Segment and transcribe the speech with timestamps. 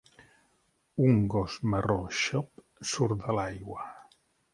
[1.09, 2.63] Un gos marró xop
[2.93, 3.87] surt de l'aigua.